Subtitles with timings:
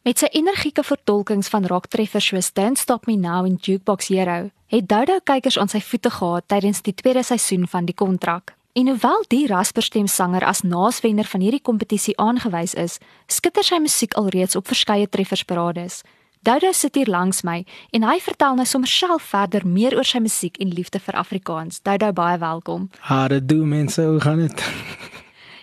[0.00, 4.86] Met sy energieke vertolkings van rocktreffers soos Don't Stop Me Now en Jukebox Hero, het
[4.88, 8.54] Dodo kykers aan sy voete gehad tydens die tweede seisoen van die kontrak.
[8.72, 12.96] En hoewel die rasperstem sanger as naaswenner van hierdie kompetisie aangewys is,
[13.28, 16.00] skitter sy musiek alreeds op verskeie treffersparades.
[16.48, 17.58] Dodo sit hier langs my
[17.92, 21.84] en hy vertel nou sommer self verder meer oor sy musiek en liefde vir Afrikaans.
[21.84, 22.88] Dodo, baie welkom.
[23.04, 24.64] Hare doen mense, hoe gaan dit?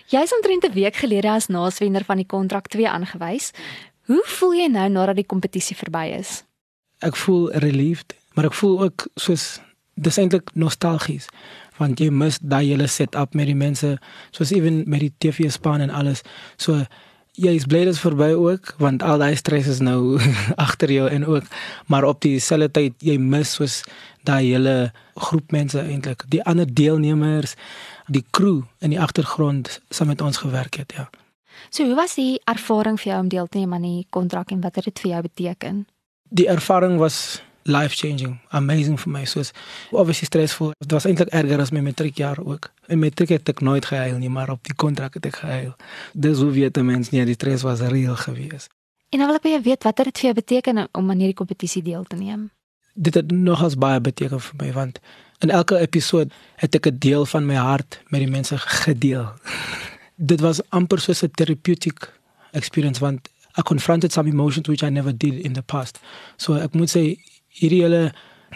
[0.08, 3.52] Jy is omtrent 'n week gelede as naaswenner van die kontrak 2 aangewys.
[4.08, 6.42] Hoe voel jy nou nadat die kompetisie verby is?
[7.04, 9.58] Ek voel relieved, maar ek voel ook soos
[9.98, 11.26] dis eintlik nostalgies
[11.78, 13.92] want jy mis daai hele setup met die mense
[14.34, 16.24] soos ewen met die TV span en alles.
[16.58, 16.80] So
[17.38, 20.18] jy is bly dit is verby ook want al daai stres is nou
[20.66, 21.46] agter jou en ook
[21.86, 23.82] maar op dieselfde tyd jy mis soos
[24.26, 24.90] daai hele
[25.28, 27.54] groep mense eintlik die ander deelnemers
[28.08, 31.06] die crew in die agtergrond saam met ons gewerk het ja
[31.70, 34.60] So hoe was die ervaring vir jou om deel te neem aan die kontrak en
[34.60, 35.86] wat het dit vir jou beteken?
[36.28, 39.24] Die ervaring was life changing amazing for my.
[39.24, 39.42] So
[39.90, 42.70] obviously stressful dit was eintlik erger as my matriekjaar ook.
[42.88, 45.74] In matriek het ek nooit gehuil nie maar op die kontrak het ek gehuil.
[46.12, 48.72] Dis hoe weet mense nie die stress was reël geweest.
[49.12, 51.22] En nou wil ek by jou weet wat het dit vir jou beteken om aan
[51.22, 52.50] hierdie kompetisie deel te neem?
[52.94, 55.00] Dit het nogals baie beteken vir my want
[55.44, 59.32] in elke episode het ek 'n deel van my hart met die mense gedeel
[60.18, 62.12] dit was amper soos 'n therapeutic
[62.52, 65.98] experience want I confronted some emotions which I never did in the past.
[66.36, 68.12] So ek moet sê hierdie hele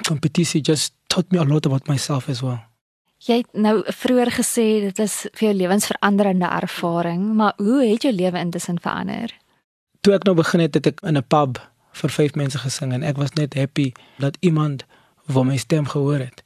[0.06, 2.60] kompetisie just taught me a lot about myself as well.
[3.22, 8.12] Jy het nou vroeër gesê dit is vir jou lewensveranderende ervaring, maar hoe het jou
[8.14, 9.30] lewe intussen verander?
[10.00, 11.58] Toe ek nou begin het, het ek in 'n pub
[11.92, 14.84] vir vyf mense gesing en ek was net happy dat iemand
[15.26, 16.42] wou my stem gehoor het.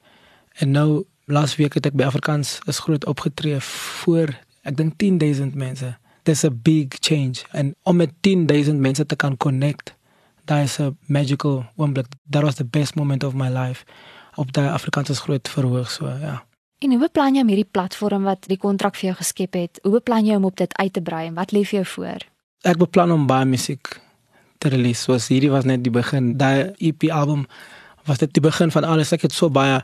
[0.60, 5.54] En nou laas week het ek by Afrikaans is groot opgetree voor ek dink 10000
[5.54, 5.94] mense.
[6.26, 9.94] There's a big change and om met 10000 mense te kan connect
[10.46, 12.06] that is a magical oomblik.
[12.30, 13.84] That was the best moment of my life
[14.36, 16.42] op daai Afrikaanse groot verhoog so ja.
[16.78, 19.78] En hoe beplan jy om hierdie platform wat die kontrak vir jou geskep het?
[19.82, 22.26] Hoe beplan jy om op dit uit te brei en wat lê vir jou voor?
[22.68, 23.96] Ek beplan om baie musiek
[24.60, 25.06] te release.
[25.06, 26.34] So hierdie was net die begin.
[26.36, 27.46] Daai EP album
[28.04, 29.14] was dit die begin van alles.
[29.16, 29.80] Ek het so baie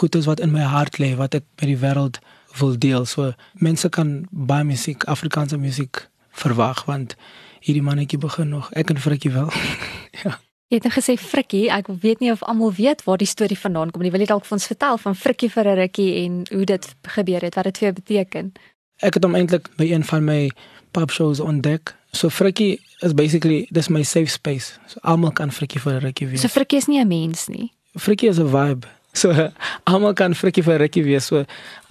[0.00, 2.18] goedes wat in my hart lê wat ek met die wêreld
[2.58, 3.04] wil deel.
[3.04, 7.16] So mense kan baie musiek, Afrikaanse musiek verwag want
[7.60, 8.70] hierdie mannetjie begin nog.
[8.72, 9.50] Ek en Frikkie wel.
[10.22, 10.38] ja.
[10.66, 13.92] Jy het nou gesê Frikkie, ek weet nie of almal weet waar die storie vandaan
[13.94, 14.10] kom nie.
[14.10, 17.40] Wil jy dalk vir ons vertel van Frikkie vir 'n rukkie en hoe dit gebeur
[17.40, 18.52] het, wat dit vir jou beteken?
[18.98, 20.50] Ek het hom eintlik by een van my
[20.90, 21.94] pub shows ontdek.
[22.12, 24.78] So Frikkie is basically dis my safe space.
[24.86, 26.40] So almal kan Frikkie vir 'n rukkie wees.
[26.40, 27.72] So Frikkie is nie 'n mens nie.
[27.94, 28.86] Frikkie is 'n vibe.
[29.16, 29.32] So
[29.90, 31.30] almal kan Frikkie vir rukkie wees.
[31.30, 31.44] So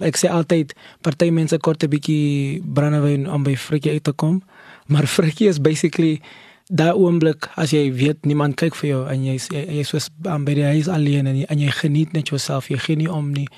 [0.04, 4.42] ek sê altyd party mense kort 'n bietjie brandewyn om by Frikkie uit te kom.
[4.86, 6.20] Maar Frikkie is basically
[6.66, 10.54] daai oomblik as jy weet niemand kyk vir jou en jy jy is um, by
[10.54, 12.70] die huis alleen en jy, en jy geniet net jouself.
[12.70, 13.48] Jy geniet om nie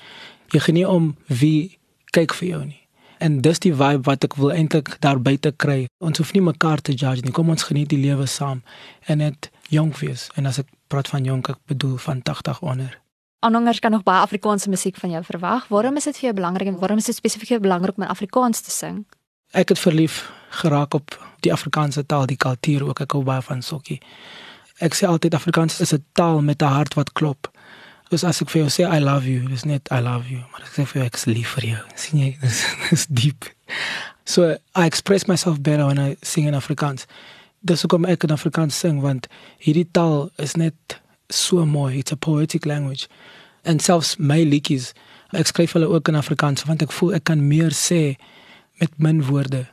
[0.53, 1.77] jy geniet om wie
[2.13, 2.81] kyk vir jou nie.
[3.19, 5.87] En dis die vibe wat ek wil eintlik daar buite kry.
[5.99, 7.35] Ons hoef nie mekaar te judge nie.
[7.35, 8.63] Kom ons geniet die lewe saam
[9.05, 10.29] en net jonk wees.
[10.39, 12.95] En as ek praat van jonk, ek bedoel van 80 onder.
[13.39, 15.67] Aanhangers kan nog baie Afrikaanse musiek van jou verwag.
[15.67, 18.71] Waarom is dit vir jou belangrik en waarom is dit spesifiek belangrik om Afrikaans te
[18.71, 19.05] sing?
[19.51, 22.99] Ek het verlief geraak op die Afrikaanse taal, die kultuur ook.
[22.99, 24.01] Ek hou baie van sokkie.
[24.83, 27.51] Ek sê altyd Afrikaans is 'n taal met 'n hart wat klop.
[28.09, 30.61] Dus as ek vir jou sê I love you, dis net I love you, maar
[30.61, 31.83] ek sê vir jou ek is lief vir jou.
[31.95, 33.45] sien jy, dis is diep.
[34.25, 37.05] So I express myself better when I sing in Afrikaans.
[37.61, 39.27] Dis hoekom ek in Afrikaans sing want
[39.59, 40.99] hierdie taal is net
[41.29, 41.97] so mooi.
[41.97, 43.07] It's a poetic language.
[43.61, 44.93] En selfs my liedjies,
[45.37, 48.15] ek skryf hulle ook in Afrikaans want ek voel ek kan meer sê
[48.79, 49.67] met min woorde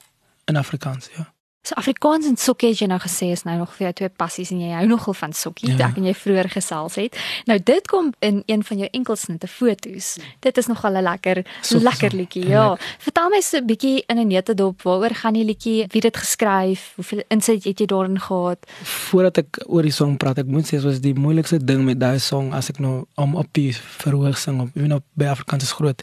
[0.51, 1.31] in Afrikaans, ja.
[1.67, 4.53] So Afrikaans en sokkie het jy nou gesê is nou nog vir jou twee passies
[4.55, 5.89] en jy hou nogal van sokkie, ja.
[5.89, 7.19] ek en jy vroeër gesels het.
[7.51, 10.13] Nou dit kom in een van jou enkelsnitte fotos.
[10.47, 12.69] Dit is nogal 'n lekker sokkie, lekker liedjie, ja.
[12.71, 12.87] Lekker.
[13.09, 16.93] Vertel my so 'n bietjie in 'n netedop waaroor gaan die liedjie, wie dit geskryf,
[16.95, 18.59] hoeveel insit het jy daarin gehad?
[18.83, 22.19] Voordat ek oor die song praat, ek moet sê soos die moeilikste ding met daai
[22.19, 25.73] song as ek nou om op die verhoog sing op, wie nou by Afrikaans is
[25.73, 26.03] groot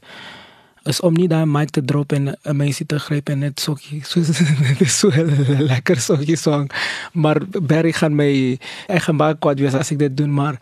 [0.89, 4.01] is om nie daai mic te drop en 'n meisie te gryp en net sokkie
[4.09, 6.69] so dit is so 'n lekker sokkie song.
[7.13, 10.59] Maar Barry gaan my ek gaan baie kwaad wees as ek dit doen maar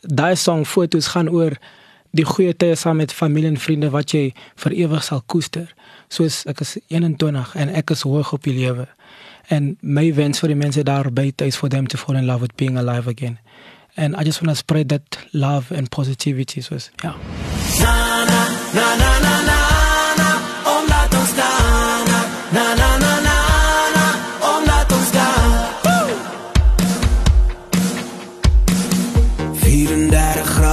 [0.00, 1.56] daai song fotos gaan oor
[2.10, 5.74] die goeie tye saam met familie en vriende wat jy vir ewig sal koester.
[6.08, 8.86] Soos ek is 21 en ek is hoog op die lewe.
[9.48, 12.40] En my wens vir die mense daar buite is for them to fall in love
[12.40, 13.38] with being alive again.
[13.96, 17.14] And i just want to spread that love and positivity soos ja.
[17.80, 18.42] Na na
[18.74, 19.53] na na, na.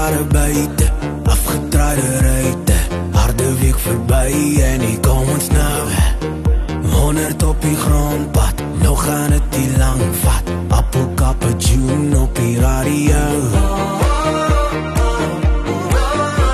[0.01, 0.85] Jare buite,
[1.25, 2.77] afgetraaide ruite,
[3.13, 4.31] harde week verby
[4.65, 5.81] en ek kom ons nou.
[6.93, 10.49] Honderd op die grondpad, nog gaan dit nie lank vat.
[10.79, 13.21] Appelkappe June op die radio.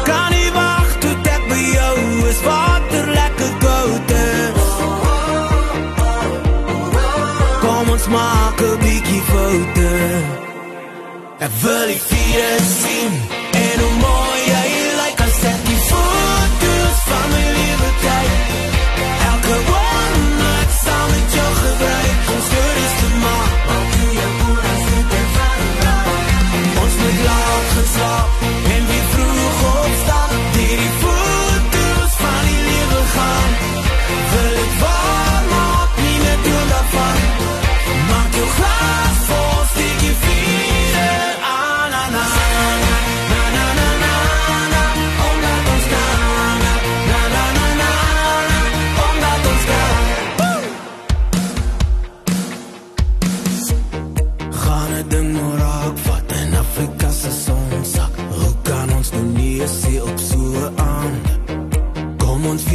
[0.09, 1.95] Kan nie wag tot ek by jou
[2.33, 4.67] is water lekker koud is.
[7.63, 9.95] Kom ons maak 'n bietjie foute.
[11.39, 13.36] Ek wil die vier sien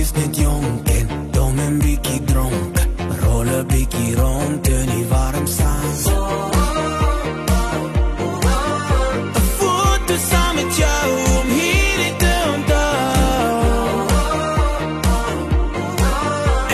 [0.02, 2.78] Kom ons wees net jonk en dom en bietjie dronk.
[3.22, 6.06] Rol 'n bietjie rond in die warm sand.
[9.36, 11.06] 'n Foto saam met jou
[11.38, 14.06] om hierdie te onthou.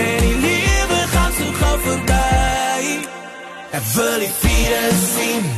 [0.06, 2.86] En die lewe gaan so gou verby.
[3.70, 5.57] Ek wil die vier sien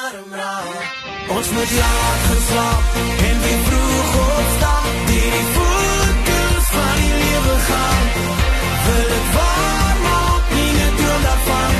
[0.00, 0.88] warm raak.
[1.36, 2.84] Ons moet laat gaan slaap
[3.28, 4.88] en weer vroeg opstaan.
[5.08, 8.06] Deur die voetkuns van die lewe gaan.
[8.86, 11.79] Wil ek waar maak, nie net droom daarvan.